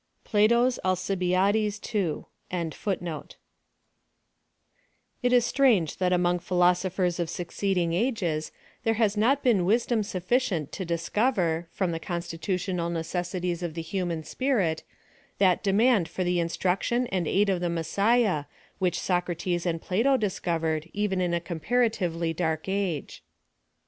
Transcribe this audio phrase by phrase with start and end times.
[0.25, 1.53] —Plaionu Jllcibiad.
[1.53, 1.77] ix.
[1.77, 2.05] I j
[2.49, 3.37] 178 PHILOSOPHY OF THE i
[5.21, 8.51] It is strange that among pilosophers of succeed ing ages
[8.83, 14.25] there has not been wisdom snflicient to discover, from the constitutional necessities uf the liuman
[14.25, 14.81] spirit,
[15.37, 18.45] that demand for the instruction and aid of the Messiah,
[18.79, 23.21] which Socrates and Plato dis covered, even in a comparatively dark age.